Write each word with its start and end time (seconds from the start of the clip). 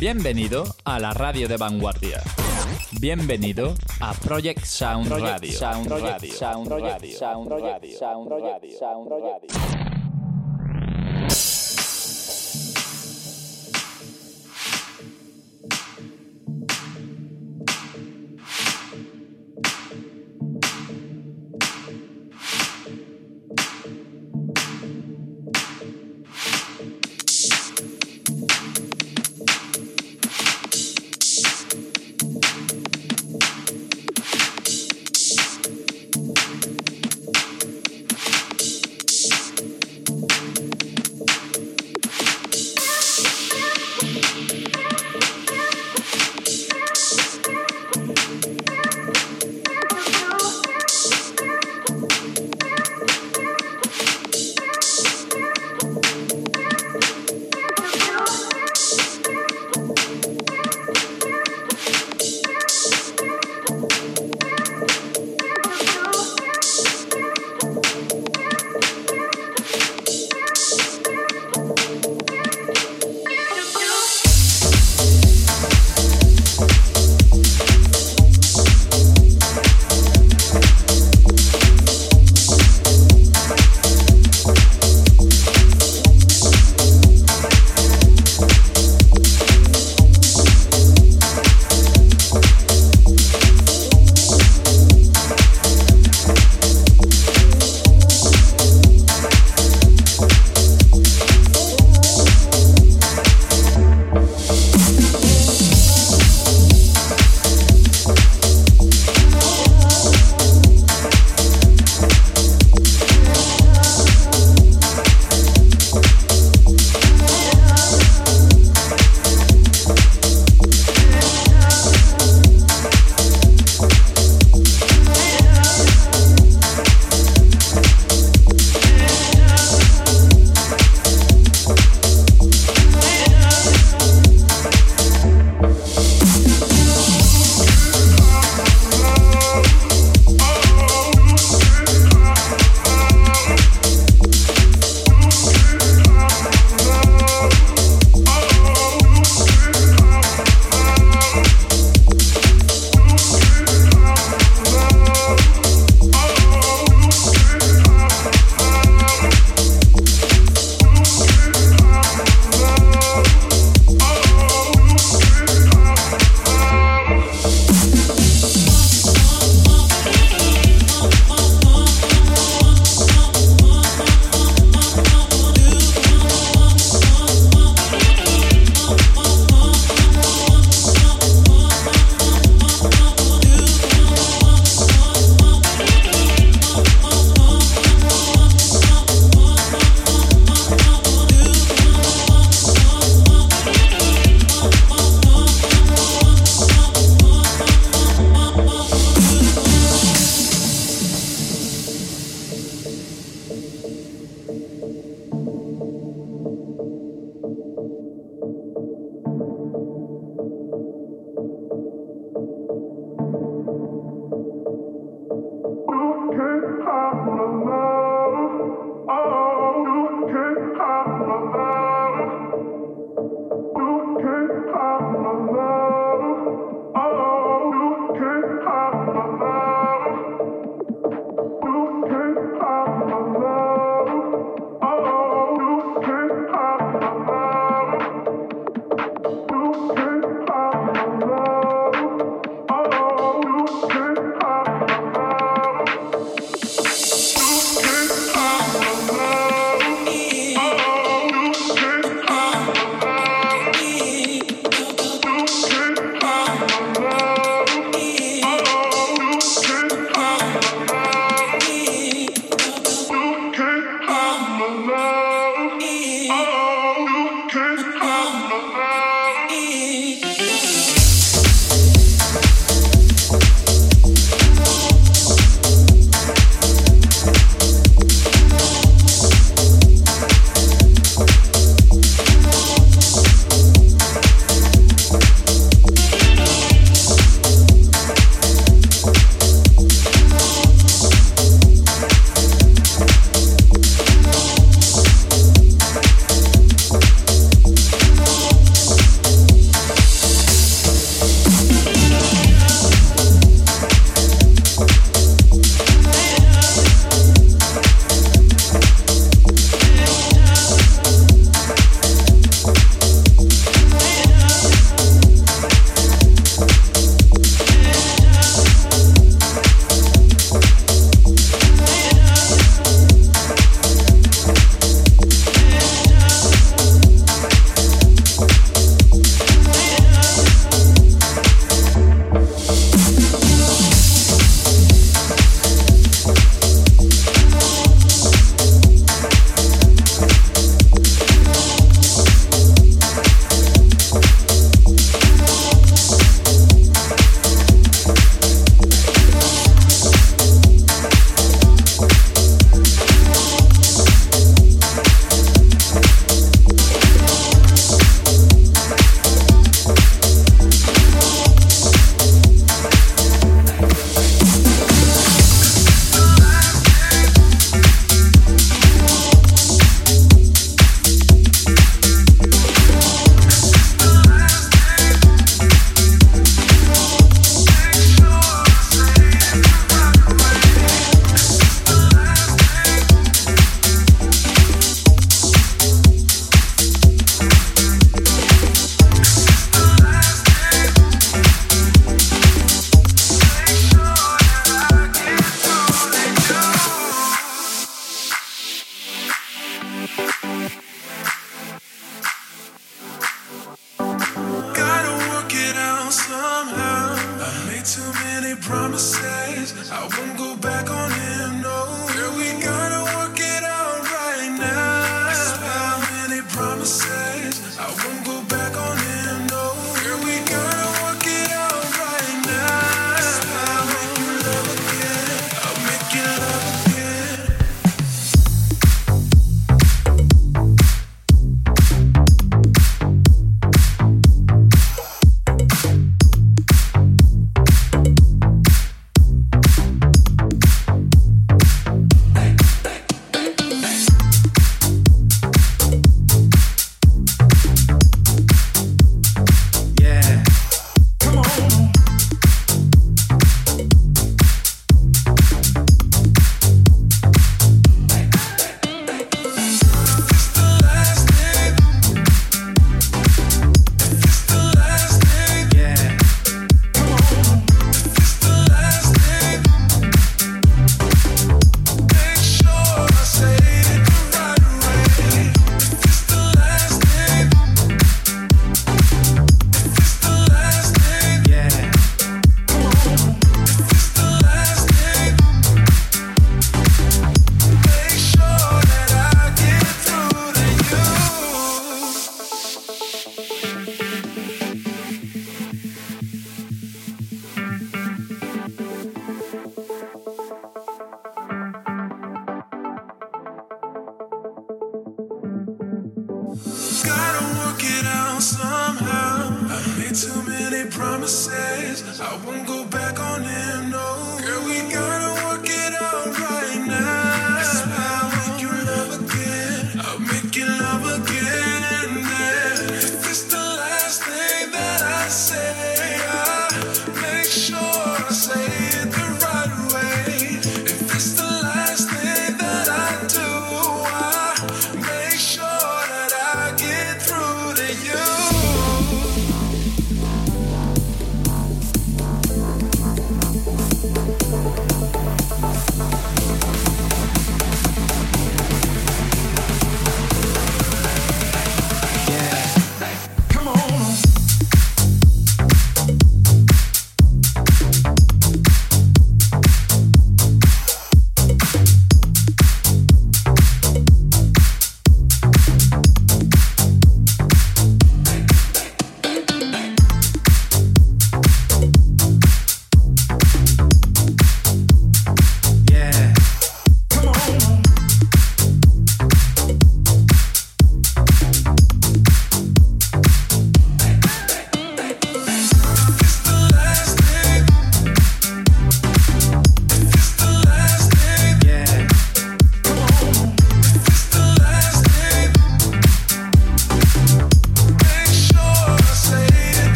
Bienvenido 0.00 0.64
a 0.86 0.98
la 0.98 1.12
radio 1.12 1.46
de 1.46 1.58
vanguardia. 1.58 2.22
Bienvenido 3.02 3.74
a 4.00 4.14
Project 4.14 4.64
Sound 4.64 5.12
Radio. 5.12 5.52
Sound 5.52 5.88
Radio. 5.88 6.32
Sound 6.32 6.68
Radio. 6.70 7.18
Sound 7.18 7.50
Radio. 7.50 7.98
Sound 7.98 9.10
Radio. 9.10 9.79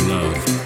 love. 0.00 0.61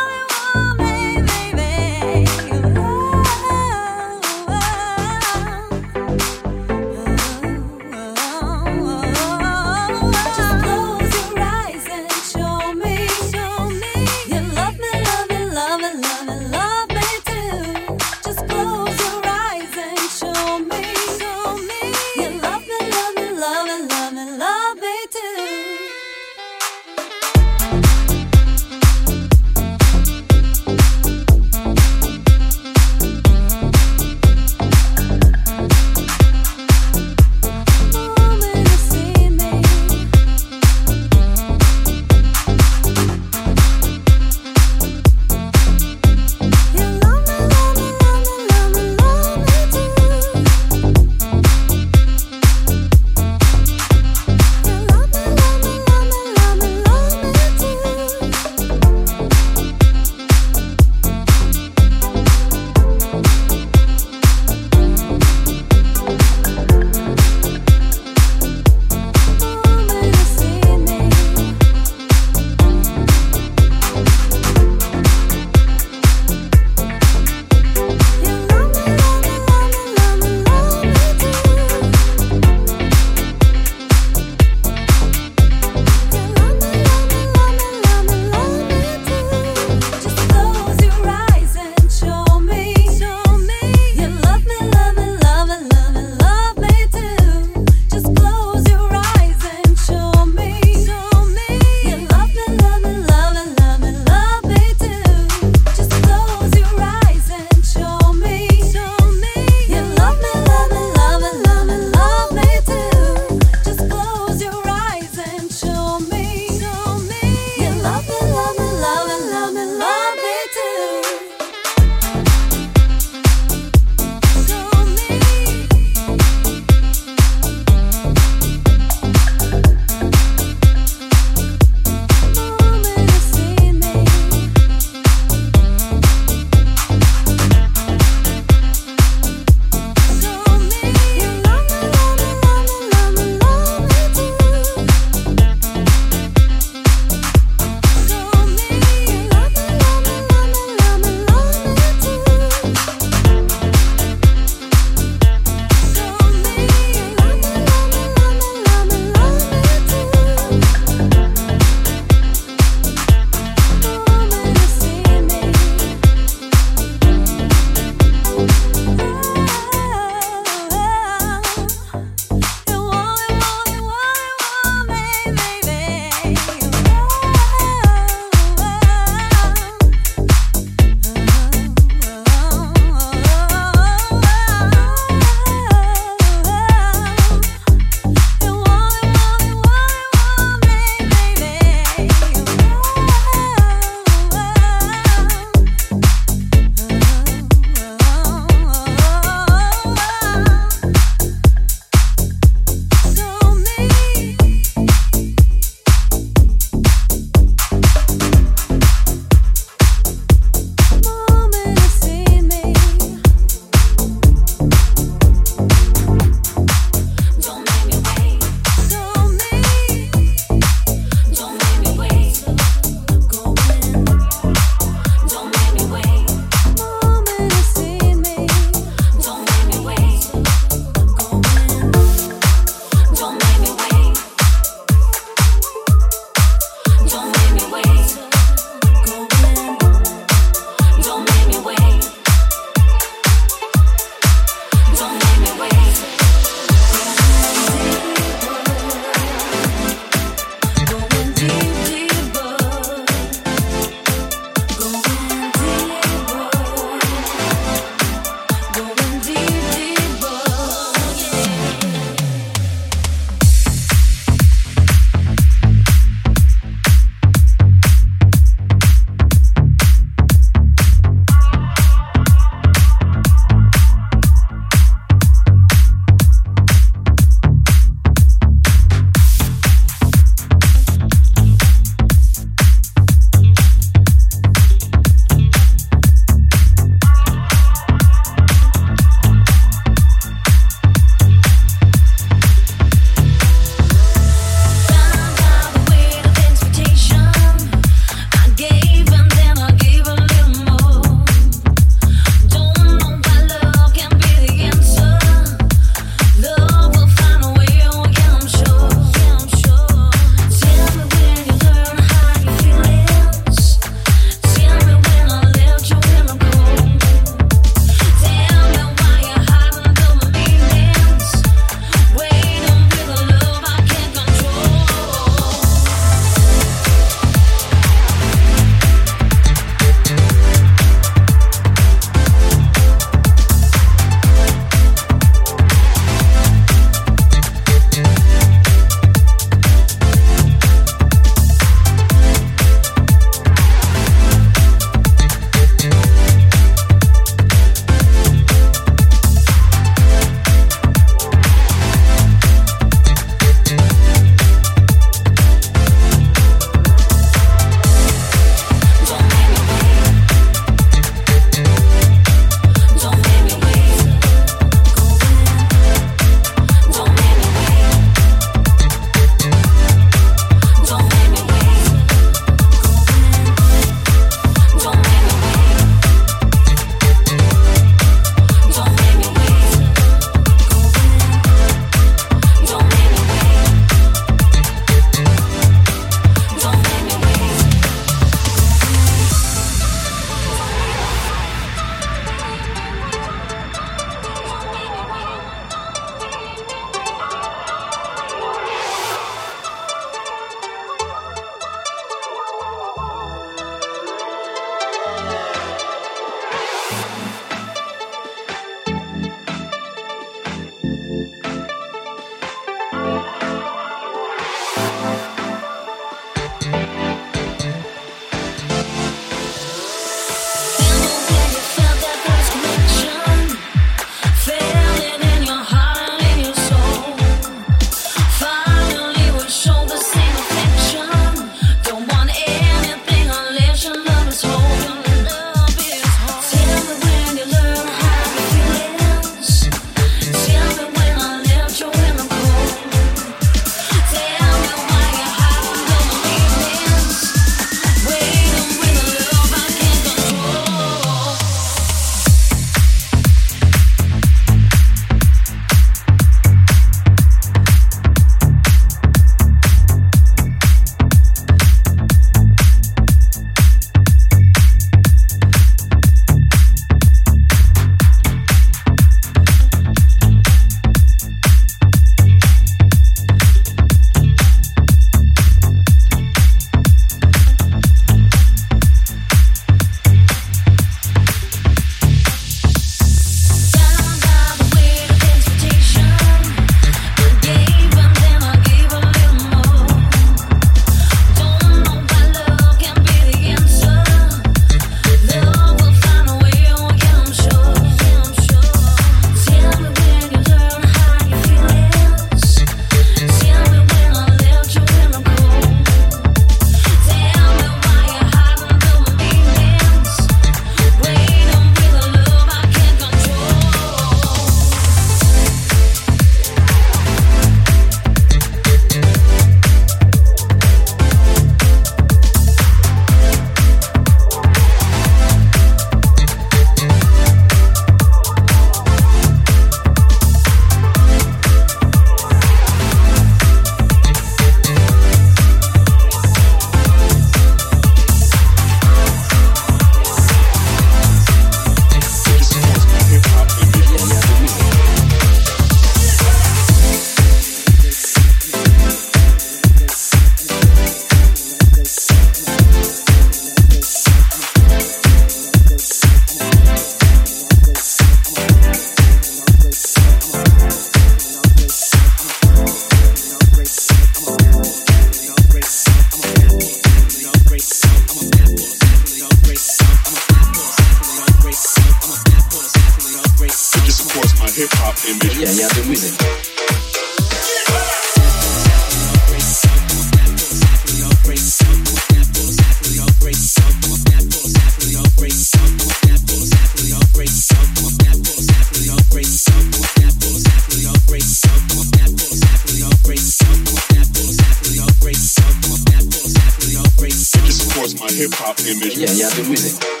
hip 598.21 598.33
hop 598.35 598.59
image. 598.59 598.97
Yeah, 598.97 599.09
yeah, 599.11 599.27
I've 599.27 599.35
been 599.35 599.49
with 599.49 599.65
it. 599.65 600.00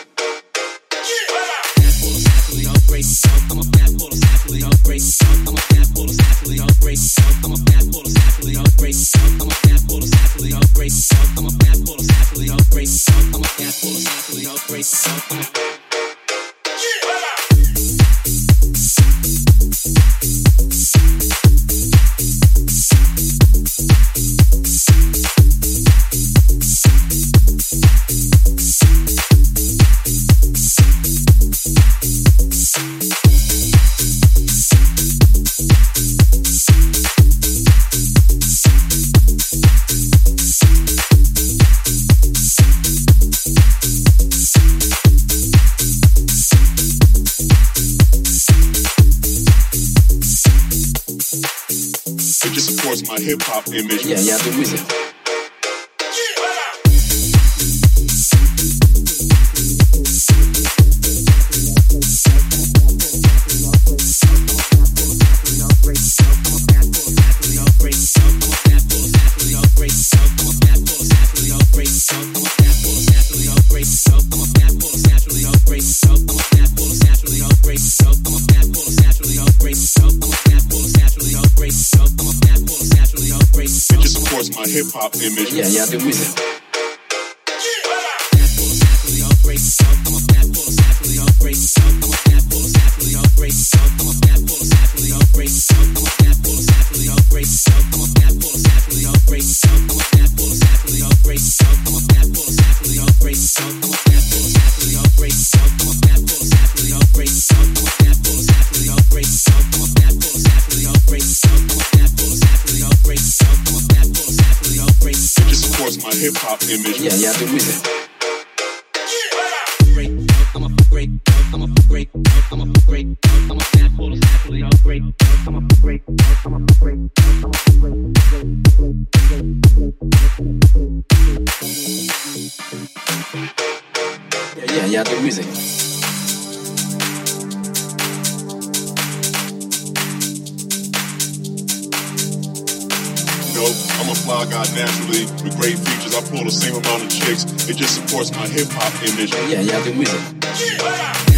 the 146.51 146.59
same 146.59 146.75
amount 146.75 147.03
of 147.03 147.09
chicks. 147.09 147.45
It 147.69 147.77
just 147.77 147.95
supports 147.95 148.31
my 148.31 148.47
hip 148.47 148.67
hop 148.71 148.91
image. 149.03 149.31
Yeah, 149.31 149.61
yeah, 149.61 149.77
I 149.77 149.83
do 149.83 149.93
music. 149.93 150.19
Yeah. 150.43 151.30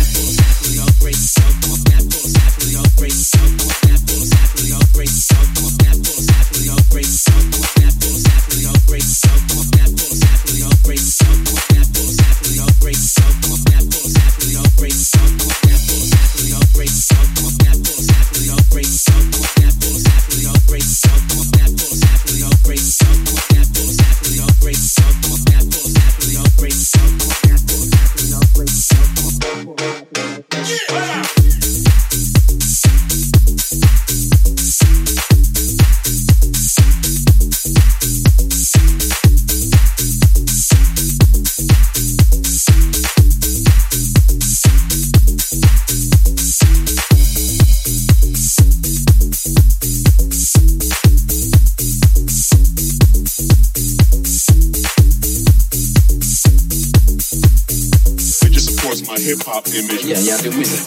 my 59.02 59.18
hip 59.18 59.40
hop 59.42 59.68
image. 59.68 60.06
Yeah, 60.06 60.20
yeah, 60.20 60.38
the 60.38 60.50
wizard. 60.56 60.86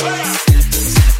Yeah. 0.00 1.15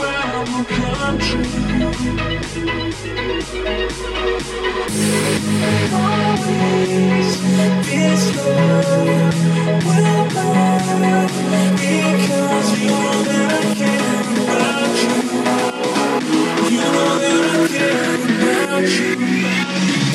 found. 0.00 1.20
Always 5.92 7.36
will 9.86 10.24
burn 10.34 11.74
because 11.76 12.70
you're 12.82 13.22
that 13.28 13.52
I 13.52 13.74
care 13.74 14.28
about 14.44 14.96
you. 15.02 15.14
You 16.70 16.78
know 16.80 17.18
that 17.22 17.44
I 17.54 17.68
care 17.68 18.24
about 18.24 18.88
you. 18.88 20.09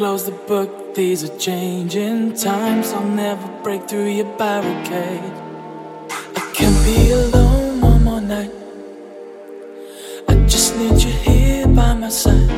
Close 0.00 0.24
the 0.24 0.32
book. 0.32 0.94
These 0.94 1.24
are 1.24 1.38
changing 1.38 2.32
times. 2.34 2.92
I'll 2.94 3.04
never 3.04 3.46
break 3.62 3.86
through 3.86 4.08
your 4.08 4.30
barricade. 4.38 5.32
I 6.10 6.52
can't 6.54 6.84
be 6.86 7.12
alone 7.12 7.82
one 7.82 8.02
more 8.04 8.20
night. 8.22 8.50
I 10.26 10.34
just 10.46 10.74
need 10.78 11.02
you 11.02 11.10
here 11.10 11.66
by 11.66 11.92
my 11.92 12.08
side. 12.08 12.50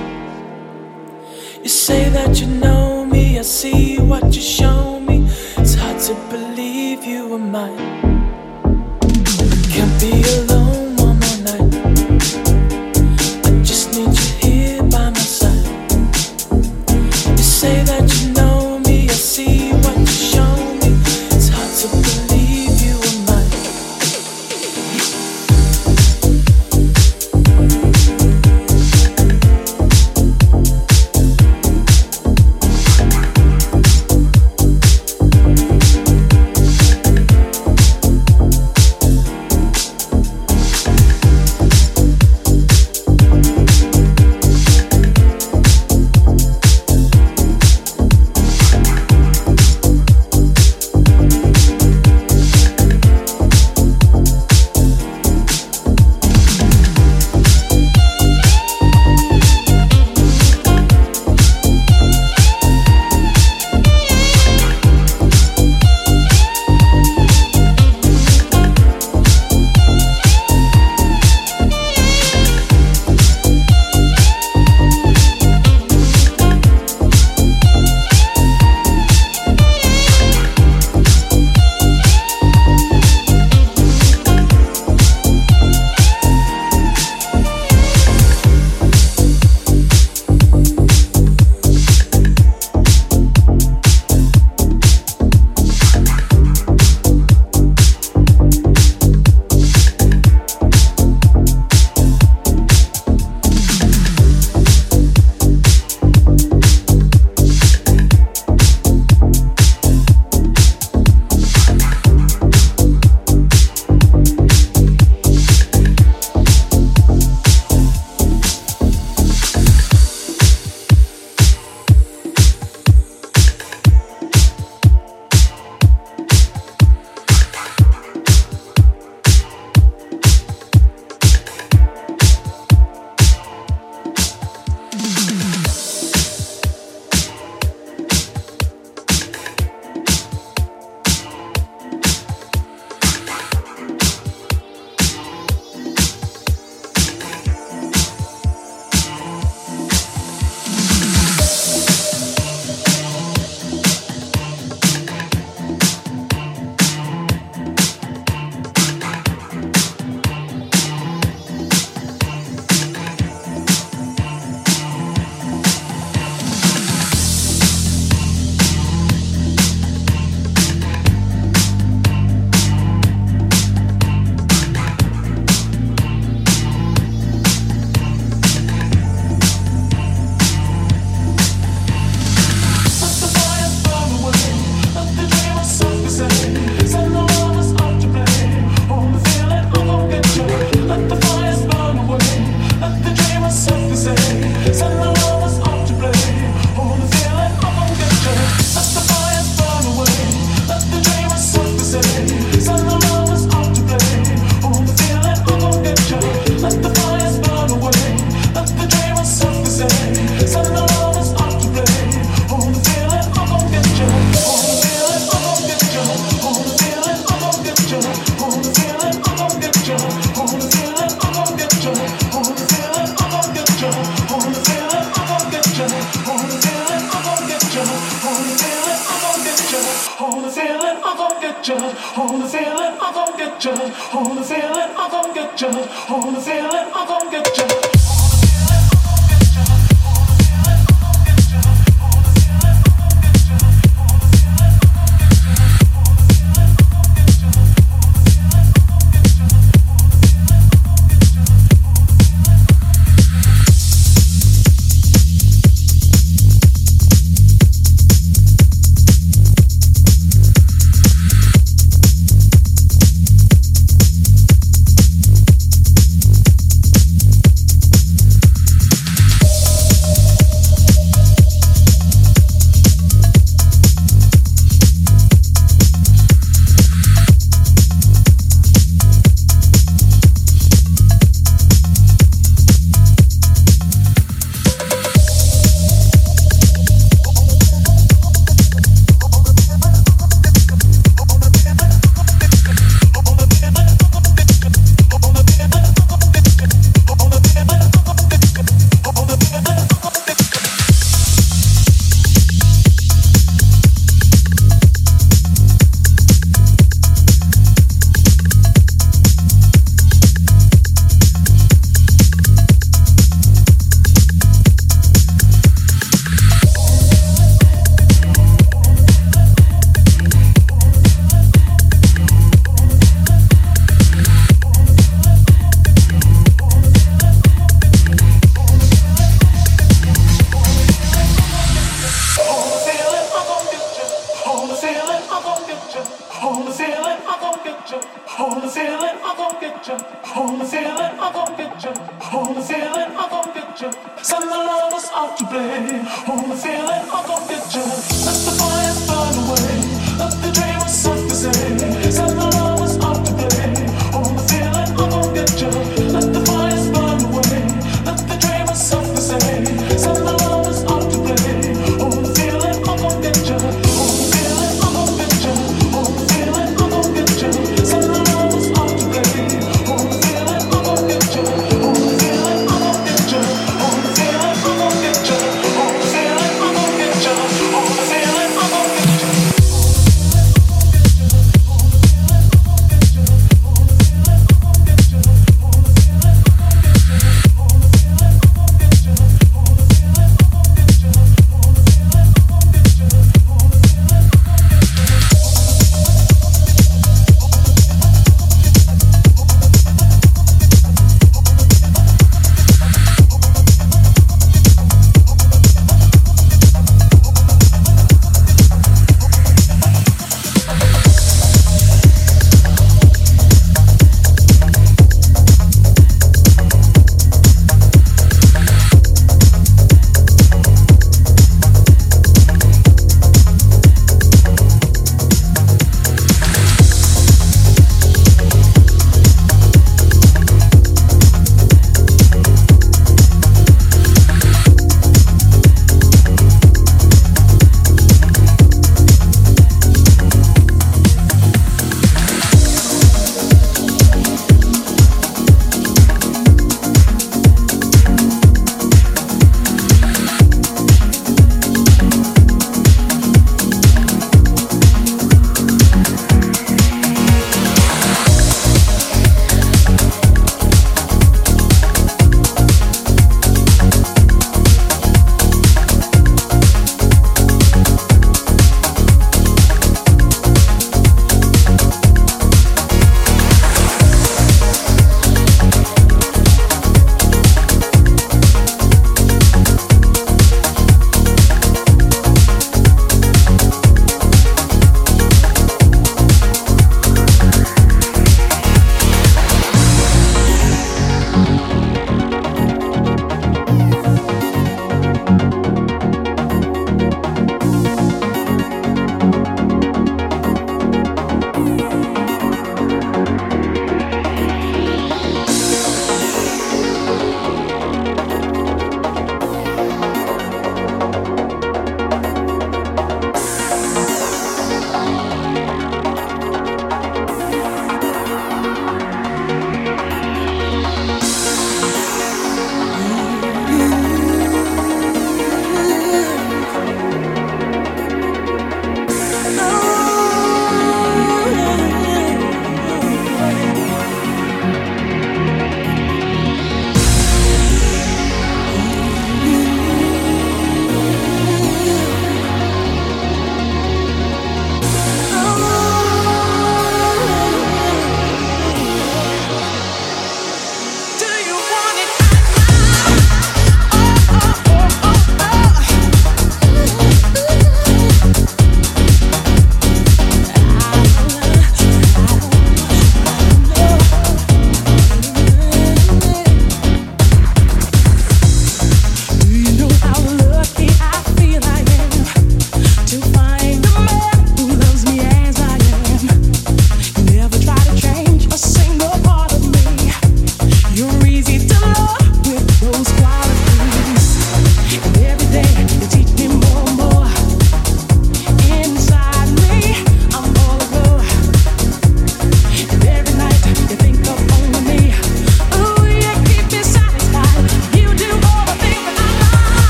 You 1.65 1.69
say 1.69 2.11
that 2.11 2.41
you 2.41 2.47
know 2.47 3.05
me. 3.05 3.41
I 3.41 3.43
see 3.43 3.99
what 3.99 4.25
you 4.37 4.41
show 4.41 5.01
me. 5.01 5.27
It's 5.57 5.75
hard 5.75 5.99
to 6.07 6.15
believe 6.31 7.05
you 7.05 7.29
were 7.29 7.47
mine. 7.57 7.81
I 8.63 9.67
can't 9.75 10.01
be 10.01 10.13
alone. 10.39 10.92